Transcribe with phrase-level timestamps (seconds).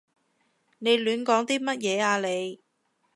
[0.79, 2.59] 你亂講啲乜嘢啊你？